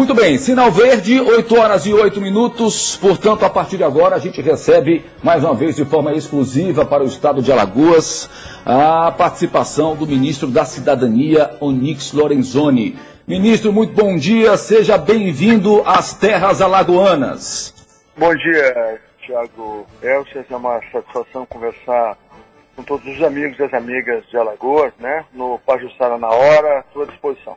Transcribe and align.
Muito 0.00 0.14
bem, 0.14 0.38
sinal 0.38 0.70
verde, 0.70 1.20
8 1.20 1.60
horas 1.60 1.84
e 1.84 1.92
8 1.92 2.22
minutos. 2.22 2.96
Portanto, 2.96 3.44
a 3.44 3.50
partir 3.50 3.76
de 3.76 3.84
agora, 3.84 4.16
a 4.16 4.18
gente 4.18 4.40
recebe 4.40 5.04
mais 5.22 5.44
uma 5.44 5.54
vez 5.54 5.76
de 5.76 5.84
forma 5.84 6.14
exclusiva 6.14 6.86
para 6.86 7.02
o 7.02 7.06
estado 7.06 7.42
de 7.42 7.52
Alagoas 7.52 8.30
a 8.64 9.12
participação 9.12 9.94
do 9.94 10.06
ministro 10.06 10.48
da 10.48 10.64
Cidadania, 10.64 11.54
Onix 11.60 12.14
Lorenzoni. 12.14 12.98
Ministro, 13.28 13.74
muito 13.74 13.92
bom 13.92 14.16
dia, 14.16 14.56
seja 14.56 14.96
bem-vindo 14.96 15.82
às 15.84 16.14
terras 16.14 16.62
alagoanas. 16.62 17.74
Bom 18.16 18.34
dia, 18.34 18.98
Tiago 19.20 19.86
Elches, 20.02 20.46
é 20.50 20.56
uma 20.56 20.80
satisfação 20.90 21.44
conversar 21.44 22.16
com 22.74 22.82
todos 22.82 23.06
os 23.06 23.22
amigos 23.22 23.58
e 23.58 23.64
as 23.64 23.74
amigas 23.74 24.24
de 24.30 24.38
Alagoas, 24.38 24.94
né? 24.98 25.26
No 25.34 25.58
Pajussara 25.58 26.16
na 26.16 26.30
hora, 26.30 26.78
à 26.78 26.84
sua 26.90 27.04
disposição. 27.04 27.54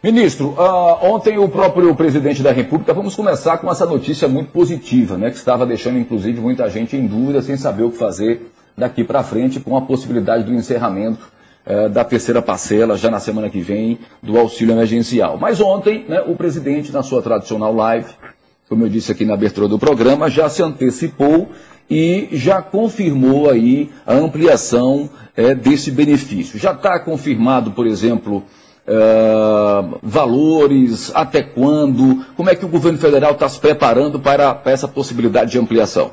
Ministro, 0.00 0.50
uh, 0.50 1.12
ontem 1.12 1.38
o 1.38 1.48
próprio 1.48 1.92
presidente 1.92 2.40
da 2.40 2.52
República, 2.52 2.94
vamos 2.94 3.16
começar 3.16 3.58
com 3.58 3.68
essa 3.68 3.84
notícia 3.84 4.28
muito 4.28 4.52
positiva, 4.52 5.18
né, 5.18 5.28
que 5.28 5.36
estava 5.36 5.66
deixando 5.66 5.98
inclusive 5.98 6.40
muita 6.40 6.70
gente 6.70 6.96
em 6.96 7.04
dúvida, 7.04 7.42
sem 7.42 7.56
saber 7.56 7.82
o 7.82 7.90
que 7.90 7.98
fazer 7.98 8.48
daqui 8.76 9.02
para 9.02 9.24
frente, 9.24 9.58
com 9.58 9.76
a 9.76 9.80
possibilidade 9.82 10.44
do 10.44 10.54
encerramento 10.54 11.28
uh, 11.66 11.88
da 11.88 12.04
terceira 12.04 12.40
parcela, 12.40 12.96
já 12.96 13.10
na 13.10 13.18
semana 13.18 13.50
que 13.50 13.58
vem, 13.60 13.98
do 14.22 14.38
auxílio 14.38 14.72
emergencial. 14.72 15.36
Mas 15.36 15.60
ontem, 15.60 16.04
né, 16.08 16.22
o 16.24 16.36
presidente, 16.36 16.92
na 16.92 17.02
sua 17.02 17.20
tradicional 17.20 17.74
live, 17.74 18.06
como 18.68 18.84
eu 18.84 18.88
disse 18.88 19.10
aqui 19.10 19.24
na 19.24 19.34
abertura 19.34 19.66
do 19.66 19.80
programa, 19.80 20.30
já 20.30 20.48
se 20.48 20.62
antecipou 20.62 21.48
e 21.90 22.28
já 22.30 22.62
confirmou 22.62 23.50
aí 23.50 23.90
a 24.06 24.14
ampliação 24.14 25.10
uh, 25.36 25.54
desse 25.56 25.90
benefício. 25.90 26.56
Já 26.56 26.70
está 26.70 27.00
confirmado, 27.00 27.72
por 27.72 27.84
exemplo, 27.84 28.44
Valores, 30.02 31.14
até 31.14 31.42
quando? 31.42 32.24
Como 32.34 32.48
é 32.48 32.56
que 32.56 32.64
o 32.64 32.68
governo 32.68 32.98
federal 32.98 33.32
está 33.32 33.48
se 33.48 33.60
preparando 33.60 34.18
para, 34.18 34.54
para, 34.54 34.72
essa 34.72 34.88
possibilidade 34.88 35.50
de 35.50 35.58
ampliação? 35.58 36.12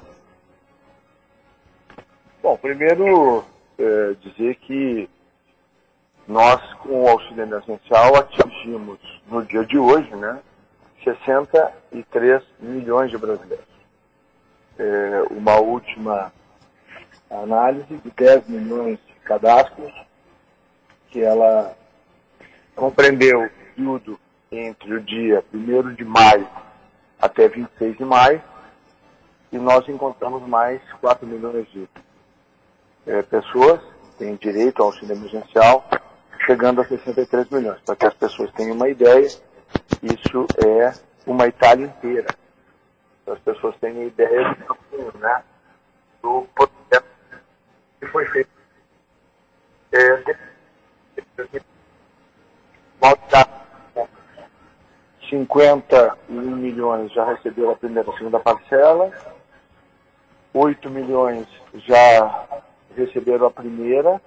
Bom, 2.43 2.57
primeiro 2.57 3.43
é, 3.79 4.15
dizer 4.21 4.55
que 4.55 5.09
nós, 6.27 6.61
com 6.75 7.03
o 7.03 7.07
auxílio 7.07 7.43
emergencial, 7.43 8.15
atingimos 8.15 8.99
no 9.29 9.43
dia 9.43 9.63
de 9.65 9.77
hoje, 9.77 10.13
né, 10.15 10.39
63 11.03 12.43
milhões 12.59 13.11
de 13.11 13.17
brasileiros. 13.17 13.65
É, 14.77 15.23
uma 15.31 15.57
última 15.59 16.33
análise 17.29 17.95
de 17.95 18.11
10 18.11 18.47
milhões 18.47 18.97
de 19.07 19.13
cadastros, 19.23 19.93
que 21.09 21.21
ela 21.21 21.73
compreendeu 22.75 23.49
período 23.75 24.19
entre 24.51 24.93
o 24.93 25.01
dia 25.01 25.43
1 25.53 25.93
de 25.93 26.05
maio 26.05 26.47
até 27.19 27.47
26 27.47 27.97
de 27.97 28.05
maio, 28.05 28.41
e 29.51 29.57
nós 29.57 29.87
encontramos 29.87 30.47
mais 30.47 30.81
4 30.99 31.25
milhões 31.25 31.67
de 31.71 31.87
é, 33.07 33.21
pessoas 33.21 33.79
que 33.81 34.17
têm 34.19 34.35
direito 34.35 34.81
ao 34.81 34.89
auxílio 34.89 35.15
emergencial, 35.15 35.87
chegando 36.45 36.81
a 36.81 36.85
63 36.85 37.49
milhões. 37.49 37.79
Para 37.81 37.95
que 37.95 38.05
as 38.05 38.13
pessoas 38.13 38.51
tenham 38.51 38.75
uma 38.75 38.89
ideia, 38.89 39.25
isso 40.03 40.47
é 40.63 40.93
uma 41.25 41.47
Itália 41.47 41.85
inteira. 41.85 42.27
Para 43.23 43.33
as 43.35 43.39
pessoas 43.39 43.75
terem 43.77 44.07
ideia 44.07 44.55
do, 44.67 45.17
né, 45.17 45.43
do 46.21 46.47
que 47.99 48.07
foi 48.07 48.25
feito. 48.27 48.49
É, 49.91 50.35
51 55.29 56.55
milhões 56.55 57.11
já 57.11 57.25
receberam 57.25 57.71
a 57.71 57.75
primeira 57.75 58.09
e 58.09 58.17
segunda 58.17 58.39
parcela, 58.39 59.11
8 60.53 60.89
milhões 60.89 61.47
já 61.73 62.45
receberam 62.95 63.47
a 63.47 63.51
primeira 63.51 64.21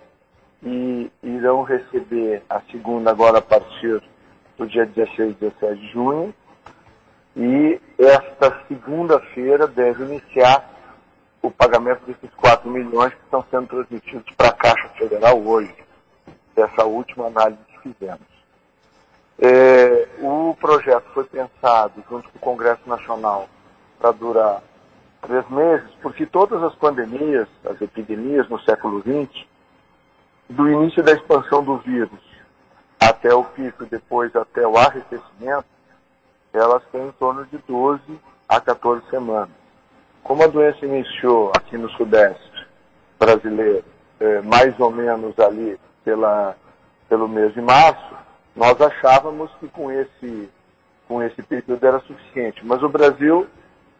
e 0.63 1.11
irão 1.23 1.63
receber 1.63 2.43
a 2.51 2.61
segunda 2.71 3.11
agora 3.11 3.39
a 3.39 3.43
partir 3.43 4.03
do 4.57 4.67
dia 4.67 4.85
16 4.85 5.31
e 5.31 5.35
17 5.35 5.81
de 5.81 5.89
junho. 5.93 6.35
E 7.37 7.81
esta 7.99 8.65
segunda-feira 8.67 9.67
deve 9.67 10.05
iniciar 10.05 10.69
o 11.41 11.51
pagamento 11.51 12.01
desses 12.07 12.31
4 12.37 12.69
milhões 12.69 13.15
que 13.15 13.23
estão 13.23 13.45
sendo 13.49 13.69
transmitidos 13.69 14.35
para 14.37 14.49
a 14.49 14.53
Caixa 14.53 14.89
Federal 14.99 15.41
hoje, 15.41 15.75
dessa 16.55 16.85
última 16.85 17.27
análise 17.27 17.61
que 17.69 17.79
fizemos. 17.79 18.38
É, 19.41 20.09
o 20.21 20.57
projeto 20.61 21.05
foi 21.15 21.25
pensado 21.25 22.03
junto 22.11 22.29
com 22.31 22.39
o 22.39 22.41
Congresso 22.41 22.89
Nacional 22.89 23.49
para 23.99 24.11
durar 24.11 24.63
três 25.23 25.49
meses, 25.49 25.89
porque 26.03 26.27
todas 26.27 26.63
as 26.63 26.75
pandemias, 26.75 27.49
as 27.65 27.81
epidemias 27.81 28.49
no 28.49 28.59
século 28.61 29.01
XX, 29.01 29.47
do 30.49 30.69
início 30.69 31.03
da 31.03 31.13
expansão 31.13 31.63
do 31.63 31.77
vírus 31.79 32.29
até 32.99 33.33
o 33.33 33.45
pico 33.45 33.85
e 33.85 33.87
depois 33.87 34.35
até 34.35 34.67
o 34.67 34.77
arrefecimento, 34.77 35.67
elas 36.53 36.83
têm 36.91 37.07
em 37.07 37.13
torno 37.13 37.45
de 37.47 37.59
12 37.59 38.01
a 38.49 38.61
14 38.61 39.03
semanas. 39.09 39.51
Como 40.23 40.43
a 40.43 40.47
doença 40.47 40.85
iniciou 40.85 41.53
aqui 41.55 41.77
no 41.77 41.89
Sudeste 41.91 42.67
brasileiro, 43.19 43.85
é, 44.19 44.41
mais 44.41 44.79
ou 44.81 44.91
menos 44.91 45.39
ali 45.39 45.79
pela, 46.05 46.57
pelo 47.09 47.29
mês 47.29 47.55
de 47.55 47.61
março, 47.61 48.17
nós 48.59 48.81
achávamos 48.81 49.53
que 49.61 49.69
com 49.69 49.89
esse, 49.89 50.49
com 51.07 51.23
esse 51.23 51.41
período 51.43 51.87
era 51.87 52.01
suficiente, 52.01 52.67
mas 52.67 52.83
o 52.83 52.89
Brasil 52.89 53.47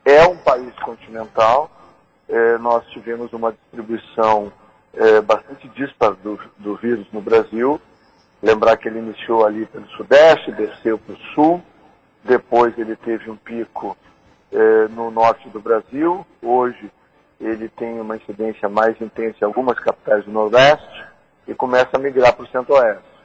é 0.05 0.27
um 0.27 0.37
país 0.37 0.75
continental, 0.81 1.71
é, 2.29 2.59
nós 2.59 2.85
tivemos 2.89 3.33
uma 3.33 3.53
distribuição 3.53 4.53
é, 4.95 5.21
bastante 5.21 5.69
dispar 5.69 6.11
do, 6.15 6.41
do 6.59 6.75
vírus 6.75 7.07
no 7.13 7.21
Brasil. 7.21 7.81
Lembrar 8.43 8.77
que 8.77 8.89
ele 8.89 8.99
iniciou 8.99 9.47
ali 9.47 9.65
pelo 9.67 9.87
Sudeste, 9.91 10.51
desceu 10.51 10.99
para 10.99 11.15
o 11.15 11.19
Sul, 11.35 11.63
depois 12.25 12.77
ele 12.77 12.97
teve 12.97 13.31
um 13.31 13.37
pico 13.37 13.97
é, 14.53 14.89
no 14.89 15.09
norte 15.13 15.49
do 15.51 15.61
Brasil, 15.61 16.27
hoje 16.43 16.91
ele 17.41 17.69
tem 17.69 18.01
uma 18.01 18.17
incidência 18.17 18.69
mais 18.69 19.01
intensa 19.01 19.37
em 19.41 19.45
algumas 19.45 19.79
capitais 19.79 20.25
do 20.25 20.33
Nordeste 20.33 21.05
e 21.47 21.55
começa 21.55 21.91
a 21.93 21.99
migrar 21.99 22.35
para 22.35 22.45
o 22.45 22.49
Centro-Oeste. 22.49 23.18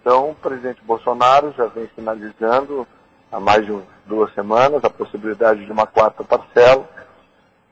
Então, 0.00 0.30
o 0.30 0.34
presidente 0.34 0.82
Bolsonaro 0.82 1.52
já 1.56 1.66
vem 1.66 1.88
sinalizando 1.94 2.86
há 3.30 3.38
mais 3.38 3.64
de 3.66 3.78
duas 4.06 4.32
semanas 4.34 4.82
a 4.82 4.90
possibilidade 4.90 5.64
de 5.64 5.70
uma 5.70 5.86
quarta 5.86 6.24
parcela. 6.24 6.88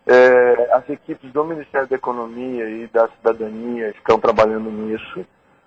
É, 0.07 0.71
as 0.73 0.89
equipes 0.89 1.31
do 1.33 1.45
Ministério 1.45 1.89
da 1.89 1.97
Economia 1.97 2.69
e 2.69 2.87
da 2.87 3.09
Cidadania 3.09 3.91
estão 3.91 4.21
trabalhando 4.21 4.71
nisso. 4.71 5.25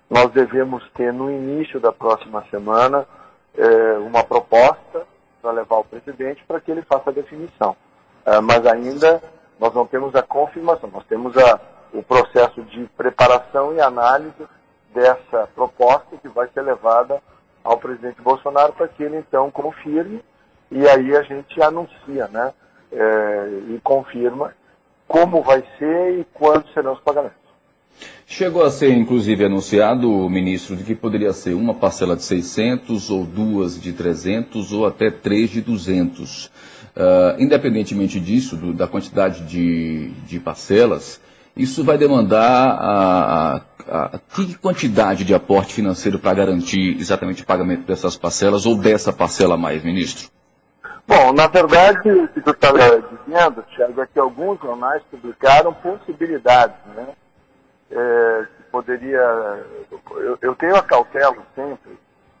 Nós 0.08 0.30
devemos 0.30 0.88
ter 0.94 1.12
no 1.12 1.30
início 1.30 1.80
da 1.80 1.92
próxima 1.92 2.44
semana 2.50 3.06
é, 3.56 3.98
uma 3.98 4.22
proposta 4.22 5.04
para 5.40 5.50
levar 5.50 5.76
ao 5.76 5.84
presidente 5.84 6.44
para 6.46 6.60
que 6.60 6.70
ele 6.70 6.82
faça 6.82 7.10
a 7.10 7.12
definição. 7.12 7.76
É, 8.24 8.40
mas 8.40 8.64
ainda 8.66 9.20
nós 9.58 9.74
não 9.74 9.86
temos 9.86 10.14
a 10.14 10.22
confirmação, 10.22 10.88
nós 10.92 11.04
temos 11.06 11.36
a, 11.36 11.60
o 11.92 12.02
processo 12.02 12.62
de 12.62 12.84
preparação 12.96 13.74
e 13.74 13.80
análise 13.80 14.46
dessa 14.94 15.48
proposta 15.54 16.16
que 16.20 16.28
vai 16.28 16.48
ser 16.48 16.62
levada 16.62 17.20
ao 17.64 17.78
presidente 17.78 18.20
Bolsonaro 18.20 18.72
para 18.72 18.88
que 18.88 19.02
ele 19.02 19.18
então 19.18 19.50
confirme 19.50 20.20
e 20.70 20.88
aí 20.88 21.14
a 21.16 21.22
gente 21.22 21.60
anuncia, 21.60 22.28
né? 22.28 22.52
É, 22.90 23.48
e 23.70 23.80
confirma 23.82 24.52
como 25.06 25.42
vai 25.42 25.62
ser 25.78 26.20
e 26.20 26.26
quando 26.32 26.66
serão 26.72 26.92
os 26.94 27.00
pagamentos. 27.00 27.42
Chegou 28.26 28.64
a 28.64 28.70
ser, 28.70 28.90
inclusive, 28.92 29.44
anunciado, 29.44 30.08
ministro, 30.30 30.74
de 30.74 30.84
que 30.84 30.94
poderia 30.94 31.32
ser 31.34 31.52
uma 31.52 31.74
parcela 31.74 32.16
de 32.16 32.22
600, 32.22 33.10
ou 33.10 33.24
duas 33.24 33.78
de 33.78 33.92
300, 33.92 34.72
ou 34.72 34.86
até 34.86 35.10
três 35.10 35.50
de 35.50 35.60
200. 35.60 36.46
Uh, 36.46 36.50
ah, 36.96 37.36
independentemente 37.38 38.18
disso, 38.18 38.56
do, 38.56 38.72
da 38.72 38.86
quantidade 38.86 39.42
de, 39.42 40.10
de 40.26 40.40
parcelas, 40.40 41.20
isso 41.56 41.84
vai 41.84 41.98
demandar 41.98 42.78
a, 42.80 43.60
a, 43.88 44.04
a 44.16 44.18
que 44.18 44.54
quantidade 44.54 45.24
de 45.24 45.34
aporte 45.34 45.74
financeiro 45.74 46.18
para 46.18 46.34
garantir 46.34 46.96
exatamente 46.98 47.42
o 47.42 47.46
pagamento 47.46 47.86
dessas 47.86 48.16
parcelas 48.16 48.64
ou 48.64 48.76
dessa 48.76 49.12
parcela 49.12 49.56
mais, 49.56 49.82
ministro? 49.82 50.30
Bom, 51.06 51.32
na 51.32 51.46
verdade, 51.46 52.10
o 52.10 52.28
que 52.28 52.40
tu 52.40 52.50
estava 52.50 52.78
dizendo, 52.78 53.64
Tiago, 53.74 54.00
é 54.00 54.06
que 54.06 54.18
alguns 54.18 54.58
jornais 54.60 55.02
publicaram 55.10 55.74
possibilidades, 55.74 56.76
né? 56.94 57.08
É, 57.90 58.46
poderia. 58.70 59.20
Eu, 60.10 60.38
eu, 60.40 60.54
tenho 60.54 60.76
a 60.76 60.82
cautela 60.82 61.36
sempre, 61.54 61.92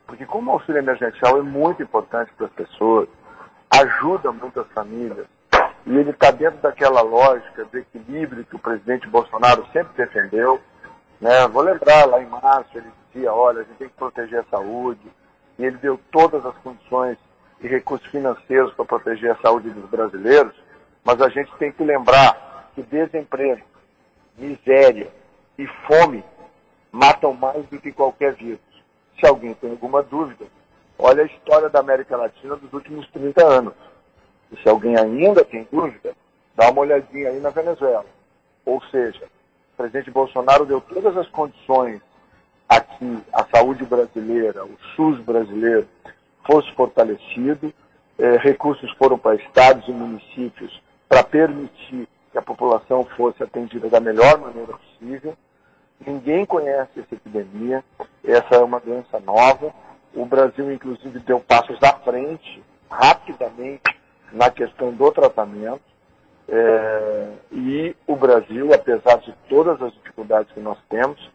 porque 0.06 0.24
como 0.24 0.50
o 0.50 0.54
auxílio 0.54 0.78
emergencial 0.78 1.38
é 1.38 1.42
muito 1.42 1.82
importante 1.82 2.32
para 2.36 2.46
as 2.46 2.52
pessoas, 2.52 3.08
ajuda 3.70 4.32
muitas 4.32 4.66
famílias, 4.68 5.26
e 5.86 5.96
ele 5.96 6.10
está 6.10 6.30
dentro 6.30 6.60
daquela 6.60 7.00
lógica 7.00 7.64
de 7.64 7.78
equilíbrio 7.78 8.44
que 8.44 8.56
o 8.56 8.58
presidente 8.58 9.08
Bolsonaro 9.08 9.66
sempre 9.72 9.92
defendeu. 9.96 10.60
Né? 11.20 11.46
Vou 11.48 11.62
lembrar, 11.62 12.06
lá 12.06 12.22
em 12.22 12.26
março, 12.26 12.70
ele 12.74 12.90
dizia, 13.12 13.32
olha, 13.32 13.60
a 13.60 13.64
gente 13.64 13.76
tem 13.76 13.88
que 13.88 13.94
proteger 13.94 14.40
a 14.40 14.44
saúde, 14.44 15.00
e 15.58 15.64
ele 15.64 15.76
deu 15.78 15.98
todas 16.10 16.44
as 16.46 16.54
condições 16.58 17.18
e 17.60 17.68
recursos 17.68 18.06
financeiros 18.08 18.72
para 18.74 18.84
proteger 18.84 19.32
a 19.32 19.36
saúde 19.36 19.70
dos 19.70 19.88
brasileiros, 19.88 20.54
mas 21.04 21.20
a 21.20 21.28
gente 21.28 21.52
tem 21.56 21.72
que 21.72 21.84
lembrar 21.84 22.70
que 22.74 22.82
desemprego, 22.82 23.62
miséria 24.36 25.08
e 25.58 25.66
fome 25.86 26.24
matam 26.90 27.32
mais 27.34 27.64
do 27.66 27.78
que 27.78 27.92
qualquer 27.92 28.34
vírus. 28.34 28.60
Se 29.18 29.26
alguém 29.26 29.54
tem 29.54 29.70
alguma 29.70 30.02
dúvida, 30.02 30.44
olha 30.98 31.22
a 31.22 31.26
história 31.26 31.68
da 31.68 31.80
América 31.80 32.16
Latina 32.16 32.56
dos 32.56 32.72
últimos 32.72 33.06
30 33.08 33.44
anos. 33.44 33.74
E 34.52 34.62
se 34.62 34.68
alguém 34.68 34.96
ainda 34.96 35.44
tem 35.44 35.66
dúvida, 35.72 36.14
dá 36.54 36.70
uma 36.70 36.82
olhadinha 36.82 37.30
aí 37.30 37.40
na 37.40 37.50
Venezuela. 37.50 38.04
Ou 38.64 38.82
seja, 38.84 39.24
o 39.72 39.76
presidente 39.76 40.10
Bolsonaro 40.10 40.66
deu 40.66 40.80
todas 40.80 41.16
as 41.16 41.28
condições 41.28 42.00
a 42.68 42.80
que 42.80 43.18
a 43.32 43.44
saúde 43.44 43.84
brasileira, 43.84 44.64
o 44.64 44.78
SUS 44.94 45.18
brasileiro, 45.20 45.86
fosse 46.44 46.70
fortalecido, 46.72 47.72
eh, 48.18 48.36
recursos 48.38 48.90
foram 48.92 49.18
para 49.18 49.36
estados 49.36 49.88
e 49.88 49.92
municípios 49.92 50.80
para 51.08 51.22
permitir 51.22 52.08
que 52.30 52.38
a 52.38 52.42
população 52.42 53.04
fosse 53.04 53.42
atendida 53.42 53.88
da 53.88 54.00
melhor 54.00 54.38
maneira 54.38 54.72
possível. 54.72 55.36
Ninguém 56.06 56.44
conhece 56.44 57.00
essa 57.00 57.14
epidemia, 57.14 57.84
essa 58.24 58.56
é 58.56 58.58
uma 58.58 58.80
doença 58.80 59.20
nova. 59.20 59.72
O 60.14 60.24
Brasil, 60.24 60.72
inclusive, 60.72 61.18
deu 61.20 61.38
passos 61.40 61.82
à 61.82 61.92
frente, 61.92 62.62
rapidamente, 62.90 63.82
na 64.32 64.50
questão 64.50 64.90
do 64.92 65.10
tratamento. 65.10 65.80
É, 66.48 67.28
e 67.52 67.96
o 68.06 68.16
Brasil, 68.16 68.74
apesar 68.74 69.16
de 69.18 69.32
todas 69.48 69.80
as 69.80 69.92
dificuldades 69.94 70.52
que 70.52 70.60
nós 70.60 70.78
temos, 70.88 71.30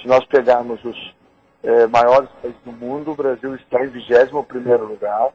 se 0.00 0.06
nós 0.06 0.24
pegarmos 0.26 0.84
os 0.84 1.14
é, 1.62 1.86
maiores 1.86 2.28
países 2.42 2.60
do 2.64 2.72
mundo, 2.72 3.12
o 3.12 3.16
Brasil 3.16 3.54
está 3.54 3.84
em 3.84 3.88
21 3.88 4.42
primeiro 4.44 4.86
lugar, 4.86 5.30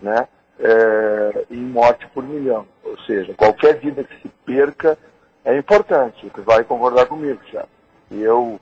né, 0.00 0.26
é, 0.58 1.44
em 1.50 1.60
morte 1.60 2.06
por 2.08 2.22
milhão. 2.22 2.66
Ou 2.84 2.98
seja, 3.00 3.34
qualquer 3.34 3.78
vida 3.78 4.04
que 4.04 4.20
se 4.20 4.28
perca 4.44 4.98
é 5.44 5.56
importante. 5.56 6.28
Você 6.28 6.40
vai 6.42 6.64
concordar 6.64 7.06
comigo, 7.06 7.40
já. 7.52 7.64
E 8.10 8.20
eu 8.20 8.60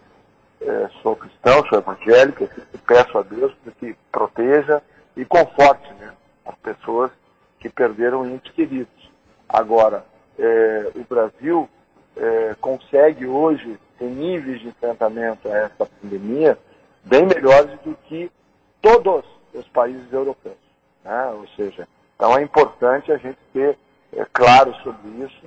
é, 0.61 0.89
sou 1.03 1.17
cristão, 1.17 1.65
sou 1.67 1.79
evangélico, 1.79 2.49
peço 2.87 3.19
a 3.19 3.23
Deus 3.23 3.53
que 3.79 3.95
proteja 4.11 4.83
e 5.17 5.25
conforte 5.25 5.93
né, 5.95 6.13
as 6.47 6.55
pessoas 6.57 7.11
que 7.59 7.69
perderam 7.69 8.27
entes 8.27 8.53
queridos. 8.53 9.11
Agora, 9.49 10.05
é, 10.39 10.91
o 10.95 11.05
Brasil 11.05 11.69
é, 12.17 12.57
consegue 12.61 13.27
hoje 13.27 13.79
ter 13.99 14.07
níveis 14.07 14.61
de 14.61 14.69
enfrentamento 14.69 15.49
a 15.49 15.57
essa 15.57 15.87
pandemia 15.87 16.59
bem 17.05 17.27
melhores 17.27 17.79
do 17.81 17.97
que 18.07 18.31
todos 18.81 19.25
os 19.55 19.67
países 19.69 20.13
europeus. 20.13 20.57
Né? 21.05 21.27
Ou 21.35 21.47
seja, 21.57 21.89
então 22.15 22.37
é 22.37 22.43
importante 22.43 23.11
a 23.11 23.17
gente 23.17 23.39
ter 23.53 23.77
é, 24.17 24.25
claro 24.33 24.75
sobre 24.83 25.09
isso, 25.25 25.43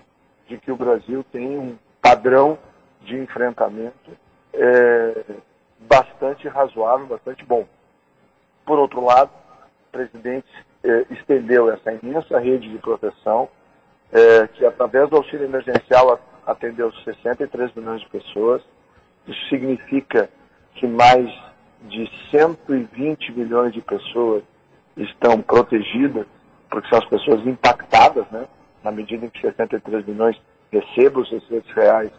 de 0.48 0.58
que 0.58 0.72
o 0.72 0.76
Brasil 0.76 1.24
tem 1.32 1.58
um 1.58 1.78
padrão 2.02 2.58
de 3.02 3.18
enfrentamento 3.18 4.12
é, 4.54 5.24
bastante 5.80 6.48
razoável, 6.48 7.08
bastante 7.08 7.44
bom. 7.46 7.66
Por 8.66 8.78
outro 8.78 9.04
lado, 9.04 9.32
o 9.94 9.98
é, 10.84 11.06
estendeu 11.12 11.72
essa 11.72 11.92
imensa 11.94 12.40
rede 12.40 12.70
de 12.70 12.78
proteção, 12.78 13.48
é, 14.12 14.48
que 14.48 14.66
através 14.66 15.10
do 15.10 15.18
auxílio 15.18 15.46
emergencial 15.46 16.20
atendeu 16.46 16.92
63 16.92 17.74
milhões 17.76 18.02
de 18.02 18.10
pessoas. 18.10 18.62
Isso 19.28 19.50
significa 19.50 20.30
que 20.74 20.88
mais 20.88 21.32
de 21.84 22.10
120 22.32 23.32
milhões 23.32 23.74
de 23.74 23.82
pessoas 23.82 24.44
estão 24.98 25.42
protegidas, 25.42 26.26
porque 26.70 26.90
são 26.90 27.00
as 27.00 27.06
pessoas 27.06 27.46
impactadas, 27.46 28.26
né? 28.32 28.46
Na 28.84 28.92
medida 28.92 29.26
em 29.26 29.30
que 29.30 29.40
63 29.40 30.06
milhões 30.06 30.40
recebam 30.72 31.22
os 31.22 31.30
600 31.30 31.72
reais, 31.74 32.12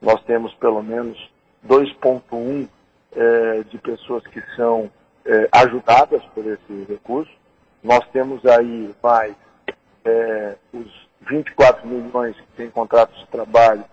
nós 0.00 0.22
temos 0.24 0.52
pelo 0.54 0.82
menos 0.82 1.30
2,1 1.66 2.68
é, 3.12 3.62
de 3.70 3.78
pessoas 3.78 4.26
que 4.26 4.40
são 4.54 4.90
ajudadas 5.52 6.22
por 6.34 6.44
esse 6.46 6.84
recurso. 6.88 7.30
Nós 7.82 8.06
temos 8.12 8.44
aí 8.46 8.94
mais 9.02 9.34
é, 10.04 10.54
os 10.72 11.08
24 11.28 11.86
milhões 11.86 12.36
que 12.36 12.56
têm 12.56 12.70
contratos 12.70 13.18
de 13.18 13.26
trabalho 13.26 13.84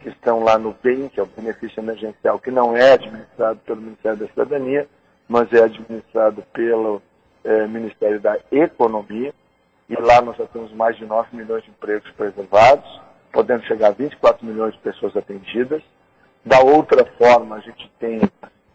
que 0.00 0.08
estão 0.08 0.44
lá 0.44 0.58
no 0.58 0.74
BEM, 0.82 1.08
que 1.08 1.18
é 1.18 1.22
o 1.22 1.26
benefício 1.26 1.80
emergencial, 1.80 2.38
que 2.38 2.50
não 2.50 2.76
é 2.76 2.92
administrado 2.92 3.58
pelo 3.60 3.80
Ministério 3.80 4.18
da 4.18 4.26
Cidadania, 4.26 4.86
mas 5.28 5.52
é 5.52 5.62
administrado 5.62 6.42
pelo 6.52 7.02
é, 7.42 7.66
Ministério 7.66 8.20
da 8.20 8.38
Economia. 8.52 9.32
E 9.88 9.94
lá 9.94 10.20
nós 10.20 10.36
já 10.36 10.46
temos 10.46 10.72
mais 10.72 10.96
de 10.96 11.04
9 11.04 11.36
milhões 11.36 11.64
de 11.64 11.70
empregos 11.70 12.10
preservados, 12.12 13.00
podendo 13.32 13.64
chegar 13.64 13.88
a 13.88 13.92
24 13.92 14.46
milhões 14.46 14.74
de 14.74 14.80
pessoas 14.80 15.16
atendidas. 15.16 15.82
Da 16.44 16.60
outra 16.60 17.04
forma, 17.04 17.56
a 17.56 17.60
gente 17.60 17.90
tem 17.98 18.20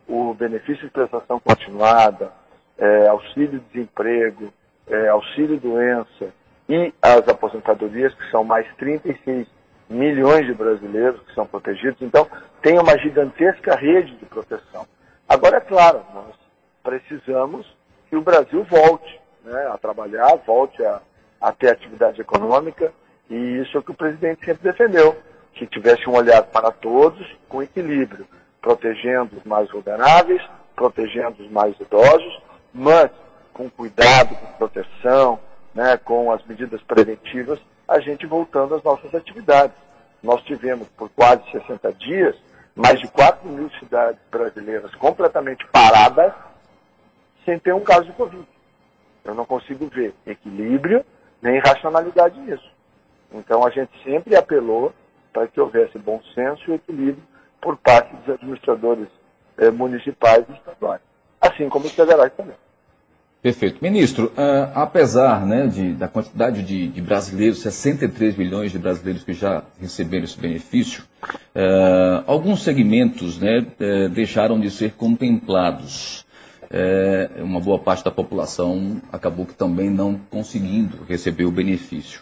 o 0.07 0.33
benefício 0.33 0.85
de 0.85 0.91
prestação 0.91 1.39
continuada, 1.39 2.31
é, 2.79 3.07
auxílio-desemprego, 3.07 4.51
é, 4.87 5.09
auxílio-doença 5.09 6.33
e 6.67 6.93
as 7.01 7.27
aposentadorias, 7.27 8.13
que 8.13 8.29
são 8.31 8.43
mais 8.43 8.65
36 8.75 9.47
milhões 9.89 10.45
de 10.45 10.53
brasileiros 10.53 11.19
que 11.21 11.33
são 11.33 11.45
protegidos. 11.45 12.01
Então, 12.01 12.27
tem 12.61 12.77
uma 12.79 12.97
gigantesca 12.97 13.75
rede 13.75 14.15
de 14.15 14.25
proteção. 14.25 14.85
Agora, 15.27 15.57
é 15.57 15.61
claro, 15.61 16.01
nós 16.13 16.35
precisamos 16.83 17.67
que 18.09 18.15
o 18.15 18.21
Brasil 18.21 18.63
volte 18.63 19.19
né, 19.43 19.69
a 19.71 19.77
trabalhar, 19.77 20.35
volte 20.45 20.83
a, 20.83 21.01
a 21.41 21.51
ter 21.51 21.69
atividade 21.69 22.21
econômica, 22.21 22.91
e 23.29 23.35
isso 23.57 23.77
é 23.77 23.79
o 23.79 23.83
que 23.83 23.91
o 23.91 23.95
presidente 23.95 24.45
sempre 24.45 24.71
defendeu, 24.71 25.15
que 25.53 25.67
tivesse 25.67 26.09
um 26.09 26.15
olhar 26.15 26.43
para 26.43 26.71
todos 26.71 27.27
com 27.47 27.61
equilíbrio, 27.61 28.25
protegendo 28.61 29.37
os 29.37 29.43
mais 29.43 29.69
vulneráveis, 29.69 30.41
protegendo 30.75 31.43
os 31.43 31.51
mais 31.51 31.79
idosos, 31.79 32.41
mas 32.73 33.09
com 33.53 33.69
cuidado, 33.69 34.35
com 34.35 34.53
proteção, 34.53 35.39
né, 35.73 35.97
com 35.97 36.31
as 36.31 36.43
medidas 36.45 36.81
preventivas, 36.81 37.59
a 37.87 37.99
gente 37.99 38.25
voltando 38.25 38.75
às 38.75 38.83
nossas 38.83 39.13
atividades. 39.13 39.75
Nós 40.21 40.41
tivemos, 40.43 40.87
por 40.89 41.09
quase 41.09 41.43
60 41.51 41.91
dias, 41.93 42.35
mais 42.75 42.99
de 42.99 43.07
4 43.07 43.47
mil 43.47 43.69
cidades 43.71 44.19
brasileiras 44.31 44.93
completamente 44.95 45.65
paradas, 45.67 46.33
sem 47.45 47.57
ter 47.57 47.73
um 47.73 47.81
caso 47.81 48.05
de 48.05 48.13
Covid. 48.13 48.47
Eu 49.25 49.33
não 49.33 49.45
consigo 49.45 49.87
ver 49.87 50.13
equilíbrio 50.25 51.03
nem 51.41 51.59
racionalidade 51.59 52.39
nisso. 52.39 52.69
Então 53.31 53.65
a 53.65 53.69
gente 53.69 53.91
sempre 54.03 54.35
apelou 54.35 54.93
para 55.31 55.47
que 55.47 55.59
houvesse 55.59 55.97
bom 55.97 56.21
senso 56.33 56.71
e 56.71 56.75
equilíbrio 56.75 57.23
por 57.61 57.77
parte 57.77 58.15
dos 58.15 58.35
administradores 58.35 59.07
eh, 59.57 59.69
municipais 59.69 60.45
e 60.49 60.53
estaduais, 60.53 61.01
assim 61.41 61.69
como 61.69 61.85
os 61.85 61.91
federais 61.91 62.31
também. 62.35 62.55
Perfeito. 63.41 63.81
Ministro, 63.81 64.25
uh, 64.25 64.69
apesar 64.75 65.45
né, 65.45 65.65
de, 65.67 65.93
da 65.93 66.09
quantidade 66.09 66.61
de, 66.61 66.89
de, 66.89 67.01
brasileiros, 67.01 67.61
63 67.61 68.35
milhões 68.35 68.69
de 68.69 68.77
brasileiros 68.77 69.23
que 69.23 69.33
já 69.33 69.63
receberam 69.79 70.25
esse 70.25 70.37
benefício, 70.37 71.03
uh, 71.23 72.23
alguns 72.27 72.63
segmentos 72.63 73.39
né, 73.39 73.59
uh, 73.59 74.09
deixaram 74.09 74.59
de 74.59 74.69
ser 74.69 74.91
contemplados. 74.91 76.25
uma 77.37 77.61
boa 77.61 77.79
parte 77.79 78.03
da 78.03 78.11
população 78.11 79.01
acabou 79.11 79.45
que 79.45 79.53
também 79.53 79.89
não 79.89 80.19
conseguindo 80.29 81.05
receber 81.07 81.45
o 81.45 81.51
benefício. 81.51 82.21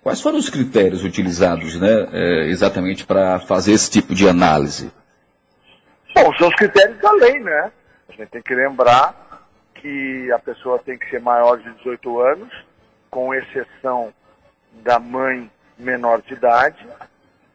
Quais 0.00 0.20
foram 0.20 0.38
os 0.38 0.48
critérios 0.48 1.04
utilizados 1.04 1.78
né, 1.78 2.46
exatamente 2.48 3.04
para 3.04 3.38
fazer 3.40 3.72
esse 3.72 3.90
tipo 3.90 4.14
de 4.14 4.28
análise? 4.28 4.90
Bom, 6.14 6.32
são 6.38 6.48
os 6.48 6.54
critérios 6.54 6.98
da 7.00 7.12
lei, 7.12 7.38
né? 7.38 7.70
A 8.12 8.16
gente 8.16 8.28
tem 8.28 8.42
que 8.42 8.54
lembrar 8.54 9.14
que 9.74 10.30
a 10.32 10.38
pessoa 10.38 10.78
tem 10.78 10.98
que 10.98 11.08
ser 11.08 11.20
maior 11.20 11.58
de 11.58 11.70
18 11.72 12.20
anos, 12.20 12.64
com 13.10 13.34
exceção 13.34 14.12
da 14.82 14.98
mãe 14.98 15.50
menor 15.78 16.20
de 16.20 16.34
idade. 16.34 16.86